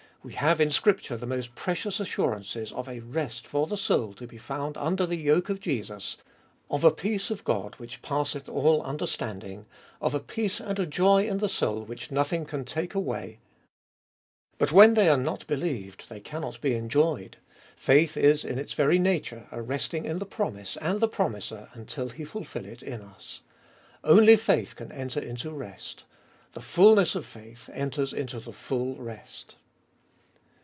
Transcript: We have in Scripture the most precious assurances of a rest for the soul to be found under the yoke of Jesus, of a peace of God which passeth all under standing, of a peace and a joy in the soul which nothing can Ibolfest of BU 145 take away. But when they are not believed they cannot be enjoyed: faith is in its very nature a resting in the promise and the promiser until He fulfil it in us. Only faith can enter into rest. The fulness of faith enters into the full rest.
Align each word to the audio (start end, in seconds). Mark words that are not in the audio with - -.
We 0.23 0.33
have 0.33 0.61
in 0.61 0.69
Scripture 0.69 1.17
the 1.17 1.25
most 1.25 1.55
precious 1.55 1.99
assurances 1.99 2.71
of 2.71 2.87
a 2.87 2.99
rest 2.99 3.47
for 3.47 3.65
the 3.65 3.75
soul 3.75 4.13
to 4.13 4.27
be 4.27 4.37
found 4.37 4.77
under 4.77 5.07
the 5.07 5.15
yoke 5.17 5.49
of 5.49 5.59
Jesus, 5.59 6.15
of 6.69 6.83
a 6.83 6.91
peace 6.91 7.31
of 7.31 7.43
God 7.43 7.73
which 7.79 8.03
passeth 8.03 8.47
all 8.47 8.83
under 8.85 9.07
standing, 9.07 9.65
of 9.99 10.13
a 10.13 10.19
peace 10.19 10.59
and 10.61 10.77
a 10.77 10.85
joy 10.85 11.27
in 11.27 11.39
the 11.39 11.49
soul 11.49 11.83
which 11.85 12.11
nothing 12.11 12.45
can 12.45 12.59
Ibolfest 12.63 12.89
of 12.89 12.93
BU 12.93 12.99
145 12.99 13.39
take 13.39 13.39
away. 13.39 13.39
But 14.59 14.71
when 14.71 14.93
they 14.93 15.09
are 15.09 15.17
not 15.17 15.47
believed 15.47 16.07
they 16.07 16.19
cannot 16.19 16.61
be 16.61 16.75
enjoyed: 16.75 17.37
faith 17.75 18.15
is 18.15 18.45
in 18.45 18.59
its 18.59 18.75
very 18.75 18.99
nature 18.99 19.47
a 19.51 19.63
resting 19.63 20.05
in 20.05 20.19
the 20.19 20.27
promise 20.27 20.77
and 20.77 20.99
the 20.99 21.07
promiser 21.07 21.69
until 21.73 22.09
He 22.09 22.25
fulfil 22.25 22.65
it 22.67 22.83
in 22.83 23.01
us. 23.01 23.41
Only 24.03 24.35
faith 24.35 24.75
can 24.75 24.91
enter 24.91 25.19
into 25.19 25.49
rest. 25.49 26.03
The 26.53 26.61
fulness 26.61 27.15
of 27.15 27.25
faith 27.25 27.71
enters 27.73 28.13
into 28.13 28.39
the 28.39 28.53
full 28.53 28.97
rest. 28.97 29.55